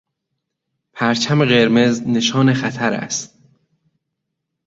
[0.93, 3.39] پرچم قرمز نشان خطر است.